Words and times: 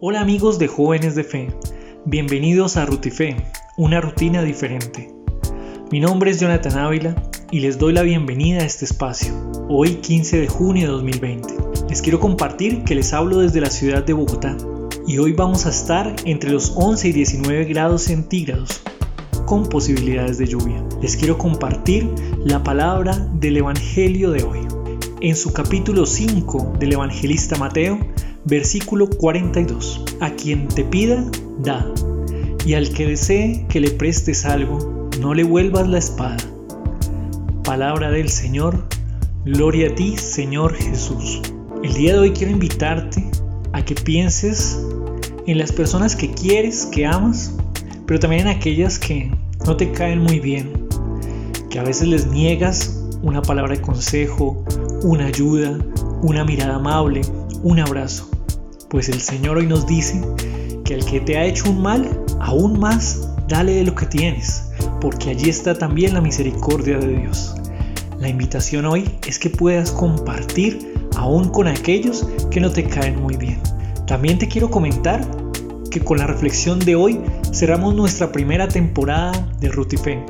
Hola 0.00 0.20
amigos 0.20 0.60
de 0.60 0.68
Jóvenes 0.68 1.16
de 1.16 1.24
Fe, 1.24 1.48
bienvenidos 2.04 2.76
a 2.76 2.86
Rutife, 2.86 3.34
una 3.76 4.00
rutina 4.00 4.44
diferente. 4.44 5.12
Mi 5.90 5.98
nombre 5.98 6.30
es 6.30 6.38
Jonathan 6.38 6.78
Ávila 6.78 7.16
y 7.50 7.58
les 7.58 7.78
doy 7.80 7.94
la 7.94 8.02
bienvenida 8.02 8.60
a 8.60 8.64
este 8.64 8.84
espacio, 8.84 9.34
hoy 9.68 9.96
15 9.96 10.38
de 10.38 10.46
junio 10.46 10.86
de 10.86 10.92
2020. 10.92 11.54
Les 11.88 12.00
quiero 12.00 12.20
compartir 12.20 12.84
que 12.84 12.94
les 12.94 13.12
hablo 13.12 13.40
desde 13.40 13.60
la 13.60 13.70
ciudad 13.70 14.04
de 14.04 14.12
Bogotá 14.12 14.56
y 15.04 15.18
hoy 15.18 15.32
vamos 15.32 15.66
a 15.66 15.70
estar 15.70 16.14
entre 16.24 16.52
los 16.52 16.74
11 16.76 17.08
y 17.08 17.12
19 17.12 17.64
grados 17.64 18.02
centígrados 18.02 18.80
con 19.46 19.68
posibilidades 19.68 20.38
de 20.38 20.46
lluvia. 20.46 20.80
Les 21.02 21.16
quiero 21.16 21.38
compartir 21.38 22.08
la 22.44 22.62
palabra 22.62 23.16
del 23.34 23.56
Evangelio 23.56 24.30
de 24.30 24.44
hoy. 24.44 24.60
En 25.20 25.34
su 25.34 25.52
capítulo 25.52 26.06
5 26.06 26.74
del 26.78 26.92
Evangelista 26.92 27.56
Mateo, 27.56 27.98
Versículo 28.44 29.08
42. 29.08 30.04
A 30.20 30.30
quien 30.30 30.68
te 30.68 30.84
pida, 30.84 31.24
da. 31.58 31.86
Y 32.64 32.74
al 32.74 32.90
que 32.92 33.06
desee 33.06 33.66
que 33.68 33.80
le 33.80 33.90
prestes 33.90 34.44
algo, 34.44 35.08
no 35.20 35.34
le 35.34 35.44
vuelvas 35.44 35.88
la 35.88 35.98
espada. 35.98 36.36
Palabra 37.64 38.10
del 38.10 38.28
Señor. 38.28 38.86
Gloria 39.44 39.88
a 39.88 39.94
ti, 39.94 40.16
Señor 40.16 40.74
Jesús. 40.74 41.40
El 41.82 41.94
día 41.94 42.12
de 42.12 42.18
hoy 42.18 42.32
quiero 42.32 42.52
invitarte 42.52 43.30
a 43.72 43.84
que 43.84 43.94
pienses 43.94 44.78
en 45.46 45.58
las 45.58 45.72
personas 45.72 46.14
que 46.16 46.30
quieres, 46.30 46.86
que 46.86 47.06
amas, 47.06 47.54
pero 48.06 48.20
también 48.20 48.42
en 48.42 48.56
aquellas 48.56 48.98
que 48.98 49.30
no 49.66 49.76
te 49.76 49.92
caen 49.92 50.22
muy 50.22 50.40
bien, 50.40 50.88
que 51.70 51.78
a 51.78 51.82
veces 51.82 52.08
les 52.08 52.26
niegas 52.26 53.06
una 53.22 53.42
palabra 53.42 53.74
de 53.74 53.80
consejo, 53.80 54.64
una 55.02 55.26
ayuda, 55.26 55.78
una 56.22 56.44
mirada 56.44 56.76
amable, 56.76 57.22
un 57.62 57.80
abrazo. 57.80 58.28
Pues 58.88 59.10
el 59.10 59.20
Señor 59.20 59.58
hoy 59.58 59.66
nos 59.66 59.86
dice 59.86 60.18
que 60.82 60.94
al 60.94 61.04
que 61.04 61.20
te 61.20 61.36
ha 61.36 61.44
hecho 61.44 61.70
un 61.70 61.82
mal, 61.82 62.24
aún 62.40 62.80
más, 62.80 63.28
dale 63.46 63.74
de 63.74 63.84
lo 63.84 63.94
que 63.94 64.06
tienes, 64.06 64.70
porque 64.98 65.28
allí 65.28 65.50
está 65.50 65.76
también 65.76 66.14
la 66.14 66.22
misericordia 66.22 66.96
de 66.96 67.18
Dios. 67.18 67.54
La 68.18 68.30
invitación 68.30 68.86
hoy 68.86 69.04
es 69.26 69.38
que 69.38 69.50
puedas 69.50 69.92
compartir 69.92 70.94
aún 71.16 71.50
con 71.50 71.68
aquellos 71.68 72.26
que 72.50 72.60
no 72.60 72.70
te 72.70 72.84
caen 72.84 73.20
muy 73.20 73.36
bien. 73.36 73.60
También 74.06 74.38
te 74.38 74.48
quiero 74.48 74.70
comentar 74.70 75.20
que 75.90 76.00
con 76.00 76.16
la 76.16 76.26
reflexión 76.26 76.78
de 76.78 76.96
hoy 76.96 77.20
cerramos 77.52 77.94
nuestra 77.94 78.32
primera 78.32 78.68
temporada 78.68 79.32
de 79.60 79.68
Rutife. 79.68 80.24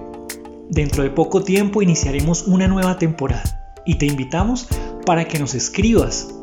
Dentro 0.69 1.05
de 1.05 1.11
poco 1.11 1.45
tiempo 1.45 1.81
iniciaremos 1.81 2.43
una 2.43 2.67
nueva 2.67 2.99
temporada 2.99 3.45
y 3.87 3.99
te 3.99 4.07
invitamos 4.07 4.69
para 5.07 5.29
que 5.29 5.39
nos 5.39 5.55
escribas 5.55 6.35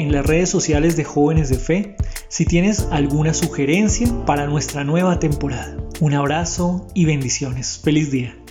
en 0.00 0.12
las 0.12 0.24
redes 0.24 0.48
sociales 0.48 0.96
de 0.96 1.04
Jóvenes 1.04 1.50
de 1.50 1.58
Fe 1.58 1.96
si 2.28 2.46
tienes 2.46 2.88
alguna 2.90 3.34
sugerencia 3.34 4.08
para 4.24 4.46
nuestra 4.46 4.82
nueva 4.82 5.18
temporada. 5.18 5.76
Un 6.00 6.14
abrazo 6.14 6.88
y 6.94 7.04
bendiciones. 7.04 7.80
Feliz 7.84 8.10
día. 8.10 8.40